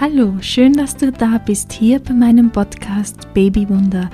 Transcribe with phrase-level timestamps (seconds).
[0.00, 4.08] Hallo, schön, dass du da bist hier bei meinem Podcast Babywunder,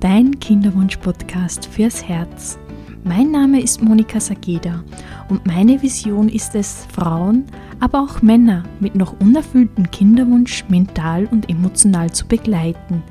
[0.00, 2.58] dein Kinderwunsch-Podcast fürs Herz.
[3.04, 4.82] Mein Name ist Monika Sageda
[5.28, 7.44] und meine Vision ist es, Frauen,
[7.78, 13.04] aber auch Männer mit noch unerfülltem Kinderwunsch mental und emotional zu begleiten.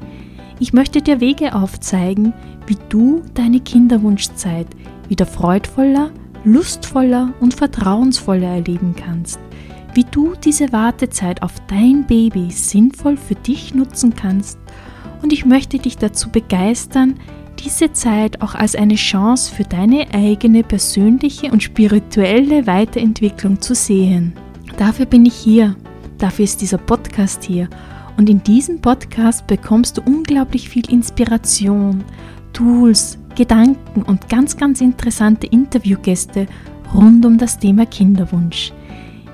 [0.60, 2.34] Ich möchte dir Wege aufzeigen,
[2.66, 4.68] wie du deine Kinderwunschzeit
[5.08, 6.12] wieder freudvoller,
[6.44, 9.40] lustvoller und vertrauensvoller erleben kannst
[9.98, 14.60] wie du diese Wartezeit auf dein Baby sinnvoll für dich nutzen kannst
[15.24, 17.16] und ich möchte dich dazu begeistern,
[17.58, 24.34] diese Zeit auch als eine Chance für deine eigene persönliche und spirituelle Weiterentwicklung zu sehen.
[24.78, 25.76] Dafür bin ich hier,
[26.20, 27.68] dafür ist dieser Podcast hier
[28.18, 32.04] und in diesem Podcast bekommst du unglaublich viel Inspiration,
[32.54, 36.46] Tools, Gedanken und ganz, ganz interessante Interviewgäste
[36.94, 38.74] rund um das Thema Kinderwunsch.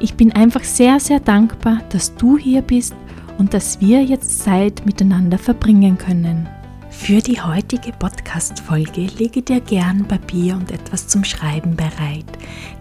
[0.04, 2.94] Ich bin einfach sehr, sehr dankbar, dass du hier bist
[3.38, 6.46] und dass wir jetzt Zeit miteinander verbringen können.
[6.90, 12.26] Für die heutige Podcast-Folge lege dir gern Papier und etwas zum Schreiben bereit,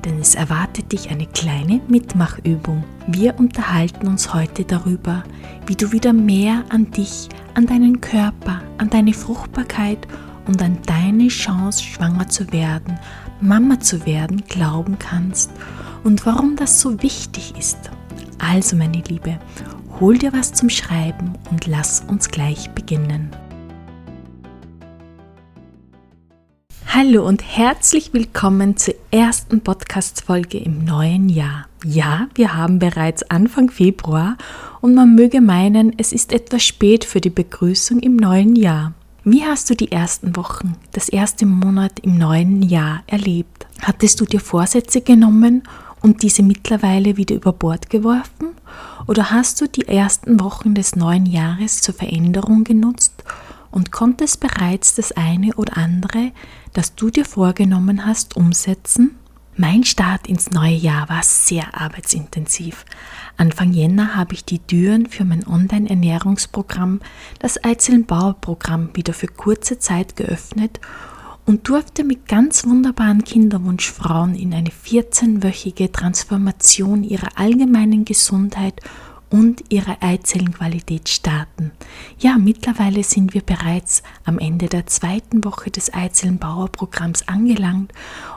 [0.04, 2.82] denn es erwartet dich eine kleine Mitmachübung.
[3.06, 5.22] Wir unterhalten uns heute darüber,
[5.66, 10.08] wie du wieder mehr an dich, an deinen Körper, an deine Fruchtbarkeit
[10.48, 12.98] und an deine Chance, schwanger zu werden,
[13.40, 15.52] Mama zu werden, glauben kannst
[16.04, 17.78] und warum das so wichtig ist.
[18.38, 19.38] Also meine Liebe,
[20.00, 23.30] hol dir was zum Schreiben und lass uns gleich beginnen.
[26.94, 31.66] Hallo und herzlich willkommen zur ersten Podcast-Folge im neuen Jahr.
[31.84, 34.36] Ja, wir haben bereits Anfang Februar
[34.82, 38.92] und man möge meinen, es ist etwas spät für die Begrüßung im neuen Jahr.
[39.24, 43.66] Wie hast du die ersten Wochen, das erste Monat im neuen Jahr erlebt?
[43.80, 45.62] Hattest du dir Vorsätze genommen
[46.02, 48.48] und diese mittlerweile wieder über Bord geworfen?
[49.06, 53.24] Oder hast du die ersten Wochen des neuen Jahres zur Veränderung genutzt
[53.70, 56.32] und konntest bereits das eine oder andere,
[56.72, 59.16] das du dir vorgenommen hast, umsetzen?
[59.54, 62.86] Mein Start ins neue Jahr war sehr arbeitsintensiv.
[63.36, 67.00] Anfang Jänner habe ich die Türen für mein Online-Ernährungsprogramm,
[67.38, 70.80] das Eizellenbauer-Programm, wieder für kurze Zeit geöffnet
[71.44, 78.80] und durfte mit ganz wunderbaren Kinderwunschfrauen in eine 14-wöchige Transformation ihrer allgemeinen Gesundheit
[79.32, 81.72] und ihrer Eizellenqualität starten.
[82.18, 87.92] Ja, mittlerweile sind wir bereits am Ende der zweiten Woche des Eizellenbauerprogramms angelangt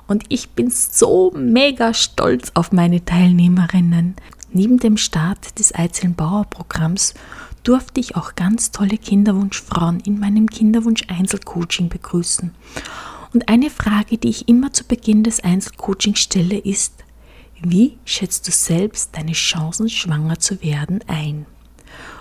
[0.08, 4.16] und ich bin so mega stolz auf meine Teilnehmerinnen.
[4.54, 7.14] Neben dem Start des Eizellenbauerprogramms
[7.66, 12.52] durfte ich auch ganz tolle Kinderwunschfrauen in meinem Kinderwunsch-Einzelcoaching begrüßen.
[13.34, 17.04] Und eine Frage, die ich immer zu Beginn des Einzelcoachings stelle, ist,
[17.62, 21.46] wie schätzt du selbst deine Chancen, schwanger zu werden, ein?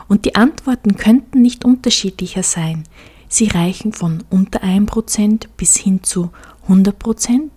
[0.09, 2.85] Und die Antworten könnten nicht unterschiedlicher sein.
[3.29, 6.31] Sie reichen von unter 1% bis hin zu
[6.69, 7.51] 100%.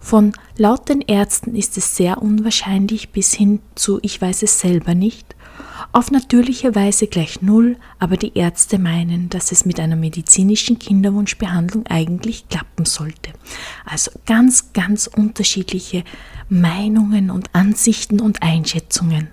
[0.00, 4.94] Von laut den Ärzten ist es sehr unwahrscheinlich bis hin zu ich weiß es selber
[4.94, 5.33] nicht
[5.92, 11.86] auf natürliche Weise gleich Null, aber die Ärzte meinen, dass es mit einer medizinischen Kinderwunschbehandlung
[11.86, 13.32] eigentlich klappen sollte.
[13.84, 16.04] Also ganz, ganz unterschiedliche
[16.48, 19.28] Meinungen und Ansichten und Einschätzungen.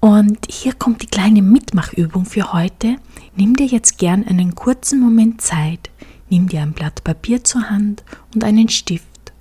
[0.00, 2.96] Und hier kommt die kleine Mitmachübung für heute.
[3.34, 5.90] Nimm dir jetzt gern einen kurzen Moment Zeit,
[6.30, 8.04] nimm dir ein Blatt Papier zur Hand
[8.34, 9.32] und einen Stift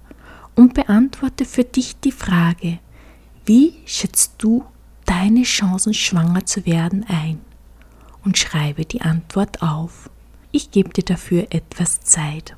[0.55, 2.79] und beantworte für dich die Frage,
[3.45, 4.63] wie schätzt du
[5.25, 7.41] deine Chancen, schwanger zu werden, ein
[8.24, 10.12] und schreibe die Antwort auf.
[10.52, 12.56] Ich gebe dir dafür etwas Zeit.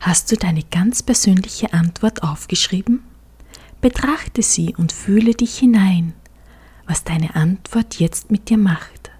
[0.00, 3.13] Hast du deine ganz persönliche Antwort aufgeschrieben?
[3.84, 6.14] Betrachte sie und fühle dich hinein,
[6.86, 9.10] was deine Antwort jetzt mit dir macht.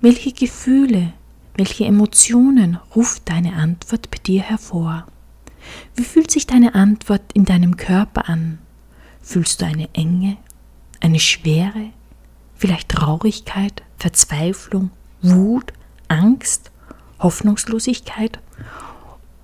[0.00, 1.12] Welche Gefühle,
[1.54, 5.04] welche Emotionen ruft deine Antwort bei dir hervor?
[5.96, 8.58] Wie fühlt sich deine Antwort in deinem Körper an?
[9.20, 10.38] Fühlst du eine Enge,
[11.00, 11.90] eine Schwere,
[12.54, 15.74] vielleicht Traurigkeit, Verzweiflung, Wut,
[16.08, 16.70] Angst,
[17.18, 18.38] Hoffnungslosigkeit?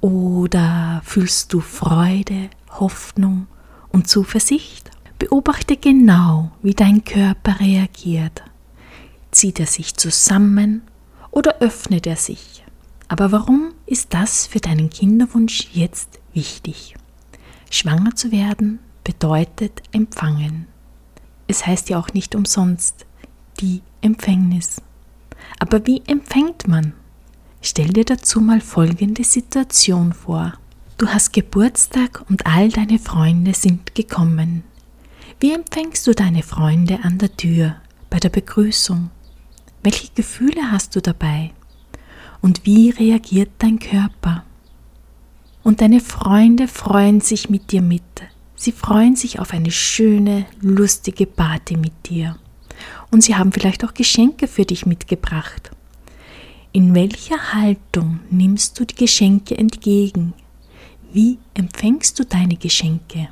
[0.01, 3.49] Oder fühlst du Freude, Hoffnung,
[3.97, 4.91] und Zuversicht?
[5.19, 8.43] Beobachte genau, wie dein Körper reagiert.
[9.31, 10.83] Zieht er sich zusammen
[11.31, 12.63] oder öffnet er sich?
[13.09, 16.95] Aber warum ist das für deinen Kinderwunsch jetzt wichtig?
[17.71, 20.67] Schwanger zu werden bedeutet empfangen.
[21.49, 23.07] es heißt ja auch nicht umsonst
[23.61, 24.83] die Empfängnis.
[25.59, 26.93] Aber wie empfängt man?
[27.63, 30.53] Stell dir dazu mal folgende Situation vor.
[30.99, 34.65] Du hast Geburtstag und all deine Freunde sind gekommen.
[35.41, 37.77] Wie empfängst du deine Freunde an der Tür
[38.09, 39.11] bei der Begrüßung?
[39.83, 41.53] Welche Gefühle hast du dabei?
[42.41, 44.45] Und wie reagiert dein Körper?
[45.63, 48.03] Und deine Freunde freuen sich mit dir mit.
[48.55, 52.39] Sie freuen sich auf eine schöne, lustige Party mit dir.
[53.11, 55.71] Und sie haben vielleicht auch Geschenke für dich mitgebracht.
[56.73, 60.33] In welcher Haltung nimmst du die Geschenke entgegen?
[61.17, 63.31] Wie empfängst du deine Geschenke?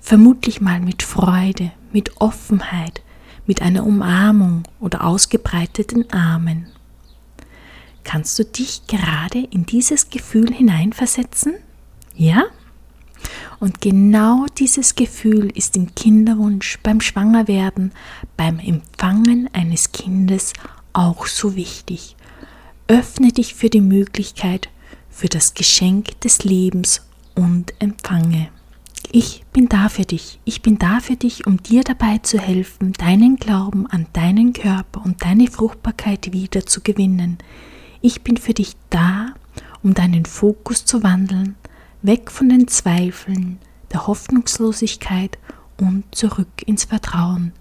[0.00, 3.02] Vermutlich mal mit Freude, mit Offenheit,
[3.46, 6.68] mit einer Umarmung oder ausgebreiteten Armen.
[8.04, 11.56] Kannst du dich gerade in dieses Gefühl hineinversetzen?
[12.14, 12.44] Ja?
[13.60, 17.92] Und genau dieses Gefühl ist im Kinderwunsch, beim Schwangerwerden,
[18.38, 20.54] beim Empfangen eines Kindes
[20.94, 22.16] auch so wichtig.
[22.88, 24.70] Öffne dich für die Möglichkeit,
[25.12, 27.02] für das Geschenk des Lebens
[27.34, 28.48] und empfange.
[29.12, 30.40] Ich bin da für dich.
[30.44, 35.04] Ich bin da für dich, um dir dabei zu helfen, deinen Glauben an deinen Körper
[35.04, 37.38] und deine Fruchtbarkeit wieder zu gewinnen.
[38.00, 39.34] Ich bin für dich da,
[39.82, 41.56] um deinen Fokus zu wandeln,
[42.00, 43.58] weg von den Zweifeln,
[43.92, 45.38] der Hoffnungslosigkeit
[45.78, 47.52] und zurück ins Vertrauen.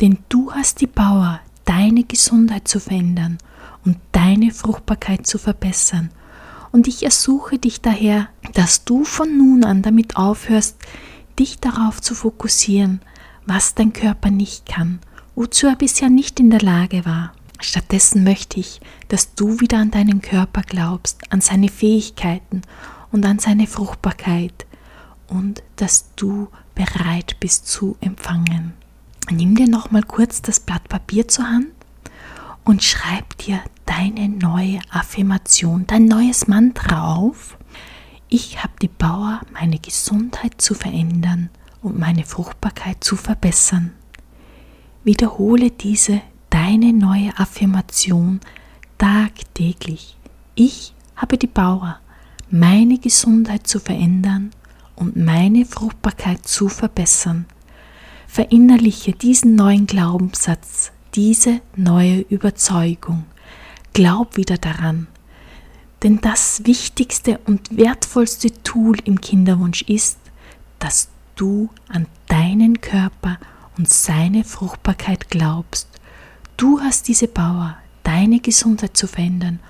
[0.00, 3.38] Denn du hast die Power, deine Gesundheit zu verändern
[3.84, 6.10] und deine Fruchtbarkeit zu verbessern
[6.72, 10.76] und ich ersuche dich daher, dass du von nun an damit aufhörst,
[11.38, 13.00] dich darauf zu fokussieren,
[13.46, 14.98] was dein Körper nicht kann,
[15.34, 17.32] wozu er bisher nicht in der Lage war.
[17.60, 22.62] Stattdessen möchte ich, dass du wieder an deinen Körper glaubst, an seine Fähigkeiten
[23.10, 24.66] und an seine Fruchtbarkeit
[25.28, 28.74] und dass du bereit bist zu empfangen.
[29.30, 31.72] Nimm dir noch mal kurz das Blatt Papier zur Hand
[32.64, 33.60] und schreib dir
[33.98, 37.58] deine neue Affirmation, dein neues Mantra auf.
[38.28, 41.50] Ich habe die Power, meine Gesundheit zu verändern
[41.82, 43.92] und meine Fruchtbarkeit zu verbessern.
[45.02, 48.38] Wiederhole diese deine neue Affirmation
[48.98, 50.16] tagtäglich.
[50.54, 51.98] Ich habe die Power,
[52.50, 54.50] meine Gesundheit zu verändern
[54.94, 57.46] und meine Fruchtbarkeit zu verbessern.
[58.28, 63.24] Verinnerliche diesen neuen Glaubenssatz, diese neue Überzeugung.
[63.92, 65.08] Glaub wieder daran.
[66.02, 70.18] Denn das wichtigste und wertvollste Tool im Kinderwunsch ist,
[70.78, 73.38] dass du an deinen Körper
[73.76, 75.88] und seine Fruchtbarkeit glaubst.
[76.56, 79.60] Du hast diese Power, deine Gesundheit zu verändern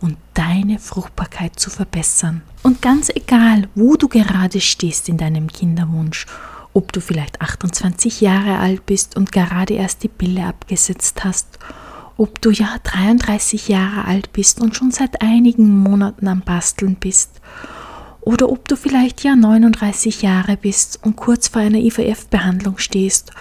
[0.00, 2.42] und deine Fruchtbarkeit zu verbessern.
[2.62, 6.26] Und ganz egal, wo du gerade stehst in deinem Kinderwunsch,
[6.72, 11.58] ob du vielleicht 28 Jahre alt bist und gerade erst die Pille abgesetzt hast
[12.16, 17.40] ob du ja 33 Jahre alt bist und schon seit einigen Monaten am Basteln bist,
[18.20, 23.32] oder ob du vielleicht ja 39 Jahre bist und kurz vor einer IVF-Behandlung stehst,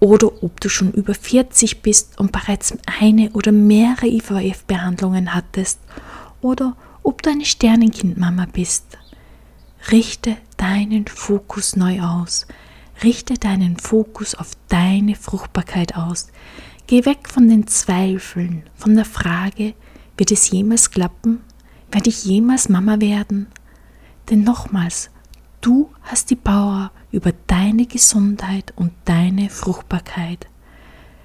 [0.00, 5.78] oder ob du schon über 40 bist und bereits eine oder mehrere IVF-Behandlungen hattest,
[6.40, 8.84] oder ob du eine Sternenkindmama bist.
[9.90, 12.46] Richte deinen Fokus neu aus.
[13.02, 16.28] Richte deinen Fokus auf deine Fruchtbarkeit aus.
[16.92, 19.72] Geh weg von den Zweifeln, von der Frage,
[20.18, 21.40] wird es jemals klappen?
[21.90, 23.46] Werde ich jemals Mama werden?
[24.28, 25.08] Denn nochmals,
[25.62, 30.48] du hast die Power über deine Gesundheit und deine Fruchtbarkeit.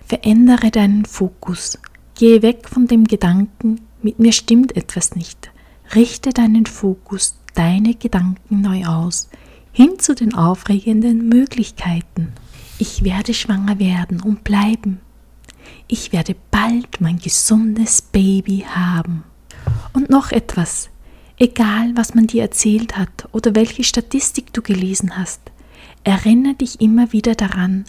[0.05, 1.77] Verändere deinen Fokus.
[2.15, 5.51] Gehe weg von dem Gedanken, mit mir stimmt etwas nicht.
[5.93, 9.27] Richte deinen Fokus, deine Gedanken neu aus,
[9.73, 12.31] hin zu den aufregenden Möglichkeiten.
[12.79, 15.01] Ich werde schwanger werden und bleiben
[15.87, 19.23] ich werde bald mein gesundes Baby haben.
[19.93, 20.89] Und noch etwas,
[21.37, 25.41] egal was man dir erzählt hat oder welche Statistik du gelesen hast,
[26.03, 27.85] erinnere dich immer wieder daran,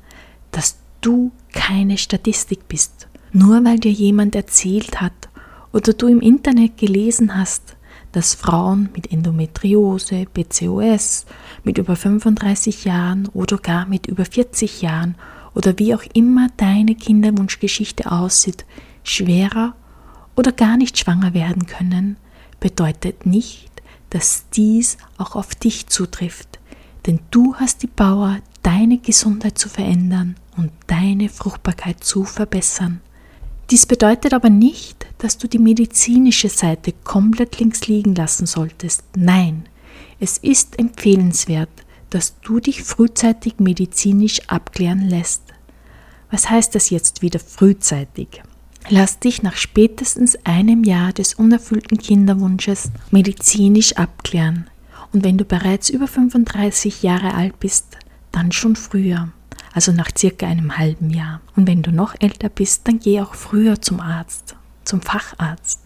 [0.51, 3.09] dass du keine Statistik bist.
[3.33, 5.29] Nur weil dir jemand erzählt hat
[5.73, 7.77] oder du im Internet gelesen hast,
[8.13, 11.27] dass Frauen mit Endometriose, PCOS,
[11.63, 15.15] mit über 35 Jahren oder gar mit über 40 Jahren
[15.59, 18.65] oder wie auch immer deine Kinderwunschgeschichte aussieht,
[19.03, 19.75] schwerer
[20.37, 22.17] oder gar nicht schwanger werden können,
[22.61, 23.69] bedeutet nicht,
[24.11, 26.61] dass dies auch auf dich zutrifft.
[27.07, 33.01] Denn du hast die Power, deine Gesundheit zu verändern und deine Fruchtbarkeit zu verbessern.
[33.71, 39.03] Dies bedeutet aber nicht, dass du die medizinische Seite komplett links liegen lassen solltest.
[39.17, 39.65] Nein,
[40.21, 41.69] es ist empfehlenswert,
[42.11, 45.43] dass du dich frühzeitig medizinisch abklären lässt.
[46.31, 48.43] Was heißt das jetzt wieder frühzeitig?
[48.91, 54.69] Lass dich nach spätestens einem Jahr des unerfüllten Kinderwunsches medizinisch abklären.
[55.13, 57.99] Und wenn du bereits über 35 Jahre alt bist,
[58.33, 59.29] dann schon früher,
[59.73, 61.41] also nach circa einem halben Jahr.
[61.57, 64.55] Und wenn du noch älter bist, dann geh auch früher zum Arzt,
[64.85, 65.81] zum Facharzt.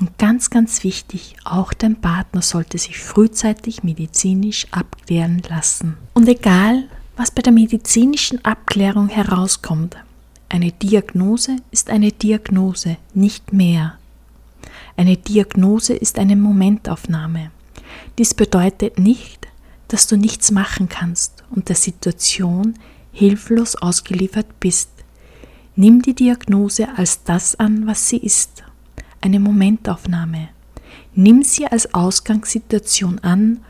[0.00, 5.96] Und ganz, ganz wichtig, auch dein Partner sollte sich frühzeitig medizinisch abklären lassen.
[6.14, 6.84] Und egal,
[7.18, 9.96] was bei der medizinischen Abklärung herauskommt,
[10.48, 13.98] eine Diagnose ist eine Diagnose, nicht mehr.
[14.96, 17.50] Eine Diagnose ist eine Momentaufnahme.
[18.18, 19.48] Dies bedeutet nicht,
[19.88, 22.74] dass du nichts machen kannst und der Situation
[23.12, 24.90] hilflos ausgeliefert bist.
[25.74, 28.62] Nimm die Diagnose als das an, was sie ist,
[29.20, 30.50] eine Momentaufnahme.
[31.14, 33.60] Nimm sie als Ausgangssituation an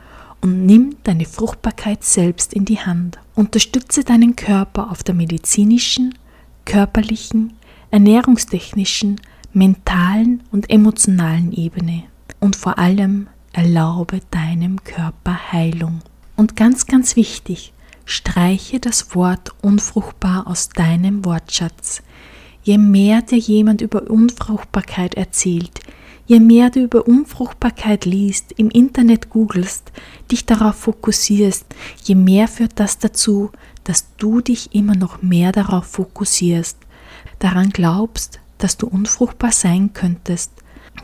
[0.41, 3.19] und nimm deine Fruchtbarkeit selbst in die Hand.
[3.35, 6.17] Unterstütze deinen Körper auf der medizinischen,
[6.65, 7.53] körperlichen,
[7.91, 9.19] ernährungstechnischen,
[9.53, 12.03] mentalen und emotionalen Ebene.
[12.39, 15.99] Und vor allem erlaube deinem Körper Heilung.
[16.35, 17.73] Und ganz, ganz wichtig,
[18.05, 22.01] streiche das Wort unfruchtbar aus deinem Wortschatz.
[22.63, 25.81] Je mehr dir jemand über Unfruchtbarkeit erzählt,
[26.29, 29.91] je mehr du über Unfruchtbarkeit liest, im Internet googelst,
[30.31, 31.65] dich darauf fokussierst,
[32.03, 33.49] je mehr führt das dazu,
[33.83, 36.77] dass du dich immer noch mehr darauf fokussierst,
[37.39, 40.51] daran glaubst, dass du unfruchtbar sein könntest,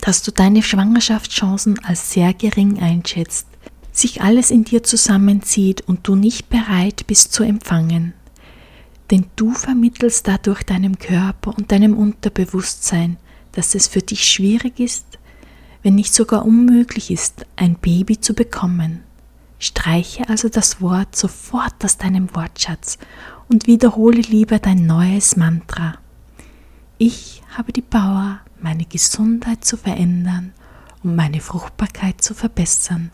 [0.02, 3.48] dass du deine Schwangerschaftschancen als sehr gering einschätzt,
[3.92, 8.14] sich alles in dir zusammenzieht und du nicht bereit bist zu empfangen.
[9.10, 13.18] Denn du vermittelst dadurch deinem Körper und deinem Unterbewusstsein,
[13.56, 15.18] dass es für dich schwierig ist,
[15.82, 19.02] wenn nicht sogar unmöglich ist, ein Baby zu bekommen.
[19.60, 22.98] Streiche also das Wort sofort aus deinem Wortschatz
[23.48, 25.96] und wiederhole lieber dein neues Mantra.
[26.98, 30.54] Ich habe die Power, meine Gesundheit zu verändern
[31.04, 33.12] und meine Fruchtbarkeit zu verbessern.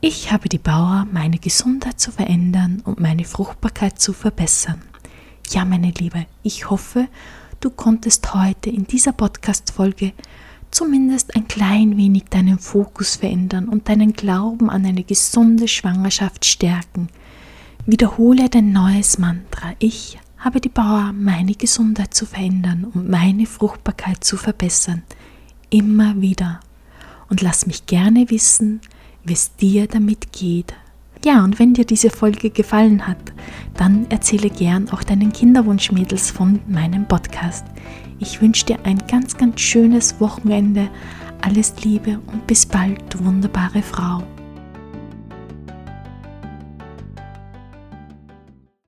[0.00, 4.82] Ich habe die Power, meine Gesundheit zu verändern und meine Fruchtbarkeit zu verbessern.
[5.50, 7.08] Ja, meine Liebe, ich hoffe,
[7.64, 10.12] du konntest heute in dieser Podcast-Folge
[10.70, 17.08] zumindest ein klein wenig deinen Fokus verändern und deinen Glauben an eine gesunde Schwangerschaft stärken.
[17.86, 19.72] Wiederhole dein neues Mantra.
[19.78, 25.02] Ich habe die Power, meine Gesundheit zu verändern und meine Fruchtbarkeit zu verbessern.
[25.70, 26.60] Immer wieder.
[27.30, 28.82] Und lass mich gerne wissen,
[29.24, 30.74] wie es dir damit geht.
[31.24, 33.32] Ja, und wenn dir diese Folge gefallen hat,
[33.76, 37.66] dann erzähle gern auch deinen Kinderwunschmädels von meinem Podcast.
[38.18, 40.88] Ich wünsche dir ein ganz, ganz schönes Wochenende.
[41.40, 44.22] Alles Liebe und bis bald, du wunderbare Frau.